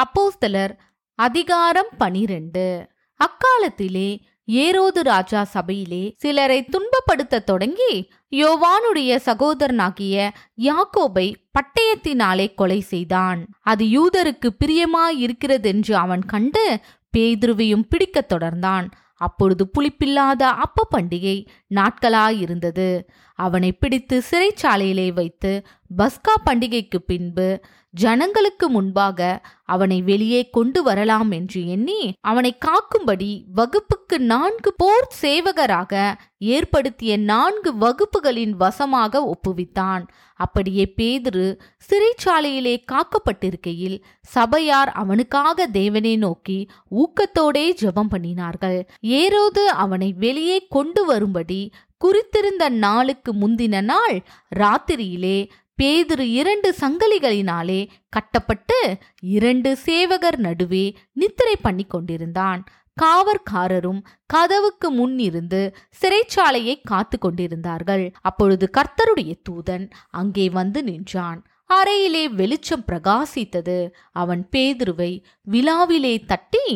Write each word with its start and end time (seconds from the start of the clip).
அப்போஸ்தலர் 0.00 0.76
அதிகாரம் 1.14 1.88
பனிரெண்டு. 1.98 2.88
அக்காலத்திலே 3.16 4.20
ஏரோது 4.52 5.00
ராஜா 5.02 5.44
சபையிலே 5.44 6.14
சிலரை 6.18 6.64
துன்பப்படுத்த 6.64 7.38
தொடங்கி 7.38 8.10
யோவானுடைய 8.30 9.18
சகோதரனாகிய 9.26 10.30
யாக்கோபை 10.56 11.34
பட்டயத்தினாலே 11.52 12.54
கொலை 12.54 12.80
செய்தான். 12.80 13.46
அது 13.60 13.84
யூதருக்கு 13.84 14.50
பிரியமாயிருக்கிறதென்று 14.64 15.92
அவன் 15.92 16.24
கண்டு 16.24 16.80
பேதுருவையும் 17.16 17.84
பிடிக்கத் 17.88 18.32
தொடர்ந்தான். 18.32 18.90
அப்பொழுது 19.16 19.70
புளிப்பில்லாத 19.78 20.42
அப்ப 20.42 20.88
பண்டிகை 20.96 21.46
நாட்களாயிருந்தது. 21.74 23.00
அவனை 23.44 23.70
பிடித்து 23.72 24.16
சிறைச்சாலையிலே 24.30 25.08
வைத்து 25.12 25.52
பஸ்கா 25.96 26.34
பண்டிகைக்கு 26.46 26.98
பின்பு 27.06 27.50
ஜனங்களுக்கு 27.94 28.66
முன்பாக 28.68 29.20
அவனை 29.64 29.96
வெளியே 30.02 30.40
கொண்டு 30.50 30.80
வரலாம் 30.82 31.30
என்று 31.30 31.60
எண்ணி 31.66 32.02
அவனை 32.30 32.52
காக்கும்படி 32.66 33.30
வகுப்புக்கு 33.54 34.16
நான்கு 34.32 34.70
போர் 34.76 35.06
சேவகராக 35.22 36.02
ஏற்படுத்திய 36.50 37.12
நான்கு 37.30 37.70
வகுப்புகளின் 37.76 38.54
வசமாக 38.62 39.22
ஒப்புவித்தான். 39.32 40.04
அப்படியே 40.40 40.84
பேதுரு 40.98 41.46
சிறைச்சாலையிலே 41.88 42.74
காக்கப்பட்டிருக்கையில் 42.92 43.98
சபையார் 44.34 44.90
அவனுக்காக 45.02 45.66
தேவனை 45.78 46.14
நோக்கி 46.16 46.58
ஊக்கத்தோடே 47.02 47.66
ஜெபம் 47.82 48.12
பண்ணினார்கள். 48.14 48.78
ஏரோது 49.18 49.64
அவனை 49.84 50.10
வெளியே 50.24 50.58
கொண்டு 50.68 51.04
வரும்படி 51.04 51.62
குறித்திருந்த 52.04 52.68
நாளுக்கு 52.68 53.32
முந்தின 53.34 53.80
நாள் 53.82 54.16
ராத்திரியிலே 54.56 55.38
பேதுரு 55.82 56.24
இரண்டு 56.40 56.74
சங்கலிகளினாலே 56.80 57.88
கட்டப்பட்டு 58.08 58.98
இரண்டு 59.20 59.76
சேவகர் 59.76 60.38
நடுவே 60.38 60.96
நித்திரை 61.12 61.56
பண்ணி 61.56 61.84
கொண்டிருந்தான். 61.84 62.64
காவற்காரரும் 62.96 64.00
கதவுக்கு 64.26 64.90
முன் 64.90 65.18
இருந்து 65.18 65.76
சிறைச்சாலையை 66.00 66.74
காத்து 66.82 67.18
கொண்டிருந்தார்கள். 67.18 68.04
அப்பொழுது 68.20 68.70
கர்த்தருடைய 68.78 69.32
தூதன் 69.50 69.90
அங்கே 70.10 70.50
வந்து 70.50 70.82
நின்றான். 70.82 71.40
அறையிலே 71.70 72.24
வெளிச்சம் 72.34 72.84
பிரகாசித்தது. 72.86 73.90
அவன் 74.12 74.48
பேதுருவை 74.56 75.22
விழாவிலே 75.42 76.14
தட்டி 76.24 76.66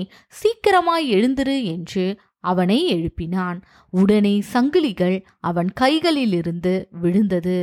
சீக்கிரமாய் 0.41 1.06
எழுந்திரு 1.16 1.64
என்று 1.64 2.20
அவனை 2.45 2.78
எழுப்பினான். 2.95 3.59
உடனே 3.92 4.34
சங்கிலிகள் 4.53 5.17
அவன் 5.41 5.70
கைகளிலிருந்து 5.81 6.75
விழுந்தது. 7.03 7.59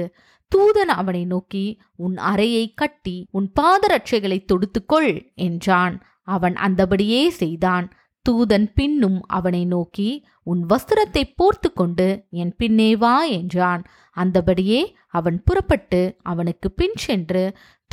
தூதன் 0.52 0.92
அவனை 0.94 1.24
நோக்கி 1.26 1.66
உன் 1.96 2.16
அறையை 2.32 2.66
கட்டி 2.74 3.18
உன் 3.32 3.48
பாதரட்சைகளை 3.62 4.40
தொடுத்துக்கொள் 4.46 5.12
என்றான். 5.40 5.96
அவன் 6.28 6.56
அந்தபடியே 6.60 7.22
செய்தான். 7.42 7.88
தூதன் 8.26 8.68
பின்னும் 8.76 9.20
அவனை 9.30 9.64
நோக்கி 9.66 10.10
உன் 10.44 10.62
வஸ்திரத்தை 10.66 11.24
போர்த்து 11.36 11.70
கொண்டு 11.74 12.08
என் 12.42 12.54
பின்னே 12.58 12.90
வா 12.96 13.16
என்றான். 13.38 13.84
அந்தபடியே 14.18 14.82
அவன் 15.10 15.38
புறப்பட்டு 15.44 16.02
அவனுக்கு 16.24 16.68
பின் 16.72 16.98
சென்று 17.00 17.44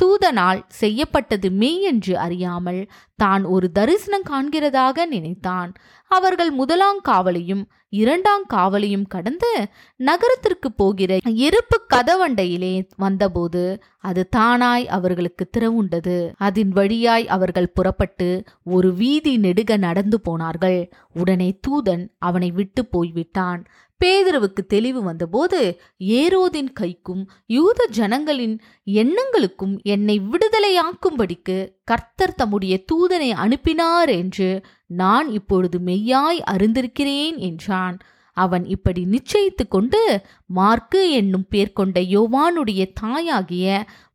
தூதனால் 0.01 0.61
செய்யப்பட்டது 0.81 1.49
மெய் 1.61 1.81
என்று 1.81 2.13
அறியாமல் 2.17 2.81
தான் 3.15 3.43
ஒரு 3.55 3.67
தரிசனம் 3.71 4.29
காண்கிறதாக 4.29 5.05
நினைத்தான். 5.05 5.71
அவர்கள் 6.11 6.51
முதலாம் 6.51 7.01
காவலையும் 7.09 7.63
இரண்டாம் 7.89 8.43
காவலையும் 8.53 9.05
கடந்து 9.07 9.51
நகரத்திற்கு 9.99 10.69
போகிற 10.71 11.11
இருப்பு 11.45 11.77
கதவண்டையிலே 11.93 12.73
வந்தபோது 12.97 13.63
அது 14.09 14.21
தானாய் 14.35 14.85
அவர்களுக்கு 14.97 15.45
திறவுண்டது. 15.57 16.17
அதன் 16.37 16.69
வழியாய் 16.69 17.25
அவர்கள் 17.27 17.73
புறப்பட்டு 17.73 18.29
ஒரு 18.63 18.91
வீதி 18.93 19.33
நெடுக 19.37 19.77
நடந்து 19.77 20.19
போனார்கள். 20.21 20.79
உடனே 21.13 21.49
தூதன் 21.67 22.05
அவனை 22.19 22.51
விட்டு 22.51 22.83
போய்விட்டான். 22.85 23.61
பேதுருவுக்கு 24.05 24.61
தெளிவு 24.67 25.01
வந்தபோது 25.01 25.81
ஏரோதின் 25.99 26.71
கைக்கும் 26.79 27.23
யூத 27.47 27.87
ஜனங்களின் 27.91 28.61
எண்ணங்களுக்கும் 28.85 29.81
என்னை 29.83 30.19
விடுதலையாக்கும்படிக்கு 30.19 31.57
கர்த்தர் 31.83 32.35
தம்முடைய 32.35 32.83
தூதனை 32.93 33.29
அனுப்பினார் 33.29 34.09
என்று 34.09 34.61
நான் 34.85 35.29
இப்பொழுது 35.29 35.79
மெய்யாய் 35.79 36.39
அறிந்திருக்கிறேன் 36.51 37.37
என்றான். 37.37 37.97
அவன் 38.43 38.65
இப்படி 38.75 39.01
நிச்சயித்து 39.13 39.63
கொண்டு 39.69 40.01
மார்க்கு 40.49 41.01
என்னும் 41.11 41.47
பேர் 41.49 41.73
கொண்ட 41.73 41.99
யோவானுடைய 42.15 42.81
தாயாகிய 43.01 43.67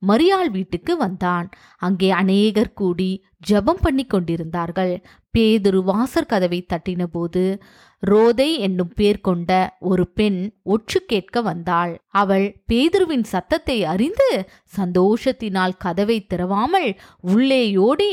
மரியாள் 0.03 0.51
வீட்டுக்கு 0.51 0.95
வந்தான். 0.97 1.47
அங்கே 1.83 2.09
அநேகர் 2.21 2.73
கூடி 2.73 3.11
ஜெபம் 3.51 3.81
பண்ணி 3.81 4.05
கொண்டிருந்தார்கள். 4.07 4.95
பேதுரு 5.35 5.81
வாசற் 5.83 6.31
கதவை 6.33 6.61
தட்டினபோது 6.67 7.43
ரோதை 8.03 8.49
என்னும் 8.59 8.93
பேர் 8.95 9.21
கொண்ட 9.21 9.51
ஒரு 9.91 10.05
பெண் 10.19 10.41
ஒற்று 10.67 10.99
கேட்க 11.07 11.43
வந்தாள். 11.43 11.93
அவள் 12.15 12.47
பேதுருவின் 12.73 13.27
சத்தத்தை 13.33 13.79
அறிந்து 13.93 14.29
சந்தோஷத்தினால் 14.73 15.79
கதவை 15.79 16.19
திறவாமல் 16.31 16.91
உள்ளேயோடி 17.27 18.13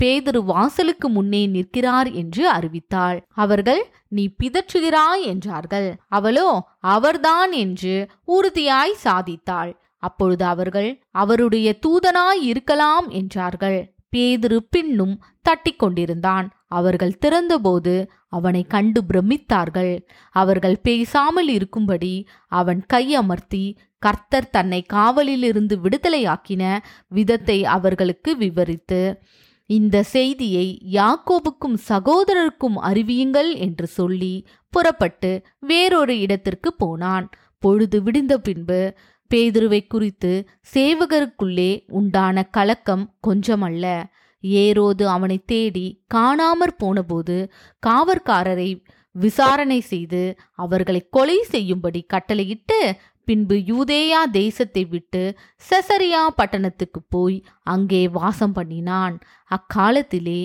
பேதுரு 0.00 0.40
வாசலுக்கு 0.44 1.08
முன்னே 1.08 1.42
நிற்கிறார் 1.46 2.08
என்று 2.12 2.42
அறிவித்தாள். 2.52 3.18
அவர்கள் 3.34 3.82
நீ 4.08 4.24
பிதற்றுகிறாய் 4.38 5.22
என்றார்கள். 5.24 5.88
அவளோ 6.08 6.48
அவர்தான் 6.86 7.52
என்று 7.52 7.94
உறுதியாய் 8.28 8.94
சாதித்தாள். 9.04 9.72
அப்பொழுது 10.02 10.44
அவர்கள் 10.44 10.90
அவருடைய 11.14 11.68
தூதனாய் 11.86 12.42
இருக்கலாம் 12.42 13.08
என்றார்கள். 13.10 13.80
பேதுரு 14.16 14.58
பின்னும் 14.70 15.16
தட்டிக் 15.42 15.78
கொண்டிருந்தான். 15.78 16.46
அவர்கள் 16.68 17.18
திறந்தபோது 17.18 17.94
அவனை 18.28 18.62
கண்டு 18.66 19.00
பிரமித்தார்கள். 19.08 19.92
அவர்கள் 20.34 20.78
பேசாமல் 20.82 21.48
இருக்கும்படி 21.48 22.14
அவன் 22.52 22.80
கையமர்த்தி 22.92 23.64
கர்த்தர் 24.02 24.50
தன்னை 24.50 24.80
காவலிலிருந்து 24.92 25.74
விடுதலையாக்கின 25.84 26.62
விதத்தை 27.08 27.58
அவர்களுக்கு 27.76 28.30
விவரித்து 28.36 29.00
இந்த 29.70 30.02
செய்தியை 30.02 30.66
யாக்கோபுக்கும் 30.92 31.76
சகோதரருக்கும் 31.88 32.76
அறிவியுங்கள் 32.82 33.50
என்று 33.56 33.86
சொல்லி 33.86 34.34
புறப்பட்டு 34.70 35.30
வேறொரு 35.60 36.14
இடத்திற்கு 36.18 36.70
போனான். 36.74 37.26
பொழுது 37.58 37.98
விடிந்த 38.02 38.34
பின்பு 38.38 38.80
பேதுருவை 39.30 39.80
குறித்து 39.86 40.32
சேவகருக்குள்ளே 40.74 41.70
உண்டான 41.90 42.42
கலக்கம் 42.56 43.04
கொஞ்சமல்ல. 43.26 43.86
ஏரோது 44.44 45.04
அவனை 45.16 45.38
தேடி 45.46 45.86
காணாமற் 46.14 46.78
போனபோது 46.78 47.36
காவற்காரரை 47.86 48.70
விசாரணை 49.14 49.80
செய்து 49.80 50.22
அவர்களை 50.54 51.00
கொலை 51.10 51.38
செய்யும்படி 51.42 52.00
கட்டளையிட்டு 52.02 52.78
பின்பு 53.28 53.56
யூதேயா 53.70 54.20
தேசத்தை 54.32 54.82
விட்டு 54.86 55.22
செசரியா 55.68 56.22
பட்டணத்துக்கு 56.36 57.00
போய் 57.08 57.38
அங்கே 57.74 58.02
வாசம் 58.18 58.52
பண்ணினான். 58.52 59.16
அக்காலத்திலே 59.50 60.40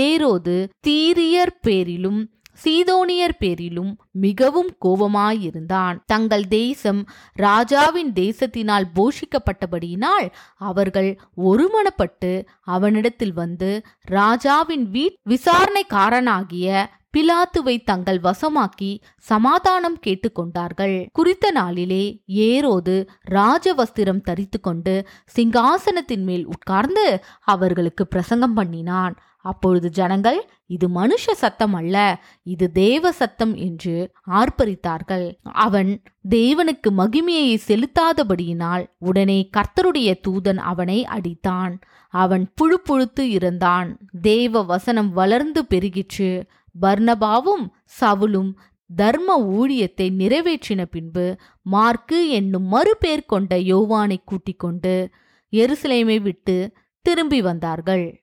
ஏரோது 0.00 0.56
தீரியர் 0.86 1.56
பேரிலும் 1.60 2.20
சீதோனியர் 2.62 3.34
பேரிலும் 3.38 3.90
மிகவும் 4.24 4.70
கோபமாயிருந்தான். 4.84 5.96
தங்கள் 6.06 6.46
தேசம் 6.54 7.00
ராஜாவின் 7.36 8.10
தேசத்தினால் 8.12 8.86
போஷிக்கப்பட்டபடியினால் 8.96 10.26
அவர்கள் 10.70 11.10
ஒருமனப்பட்டு 11.50 12.32
அவனிடத்தில் 12.74 13.34
வந்து 13.34 13.70
ராஜாவின் 14.16 14.86
வீட் 14.94 15.18
விசாரணைக்காரனாகிய 15.32 16.86
பிலாத்துவை 17.16 17.84
தங்கள் 17.84 18.20
வசமாக்கி 18.20 19.00
சமாதானம் 19.18 19.98
கேட்டுக்கொண்டார்கள். 20.06 21.06
குறித்த 21.12 21.50
நாளிலே 21.50 22.22
ஏரோது 22.28 23.06
ராஜவஸ்திரம் 23.20 24.20
தரித்து 24.20 24.60
கொண்டு 24.60 25.08
சிங்காசனத்தின் 25.38 26.24
மேல் 26.28 26.46
உட்கார்ந்து 26.46 27.22
அவர்களுக்கு 27.40 28.06
பிரசங்கம் 28.06 28.54
பண்ணினான். 28.54 29.16
அப்பொழுது 29.40 29.90
ஜனங்கள் 29.90 30.50
இது 30.66 30.86
மனுஷ 30.88 31.32
சத்தம் 31.34 31.74
அல்ல 31.74 31.96
இது 32.42 32.72
தேவ 32.72 33.12
சத்தம் 33.12 33.54
என்று 33.54 34.12
ஆர்ப்பரித்தார்கள். 34.30 35.38
அவன் 35.42 36.02
தேவனுக்கு 36.28 36.90
மகிமையை 36.96 37.56
செலுத்தாதபடியினால் 37.66 38.84
உடனே 38.98 39.50
கர்த்தருடைய 39.56 40.20
தூதன் 40.28 40.56
அவனை 40.56 41.06
அடித்தான். 41.10 41.80
அவன் 42.08 42.50
புழு 42.54 42.80
புழுத்து 42.80 43.30
இருந்தான். 43.30 43.98
தேவ 44.22 44.62
வசனம் 44.62 45.12
வளர்ந்து 45.12 45.66
பெருகிற்று. 45.74 46.30
பர்னபாவும் 46.80 47.64
சவுலும் 48.00 48.50
தர்ம 48.96 49.28
ஊழியத்தை 49.50 50.06
நிறைவேற்றின 50.20 50.84
பின்பு 50.90 51.36
மார்க்கு 51.62 52.28
என்னும் 52.28 52.72
மறுபேர் 52.72 53.26
கொண்ட 53.26 53.56
யோவானை 53.56 54.18
கூட்டிக் 54.24 54.58
கொண்டு 54.58 55.10
எருசலேமை 55.52 56.20
விட்டு 56.20 56.74
திரும்பி 57.02 57.40
வந்தார்கள். 57.42 58.16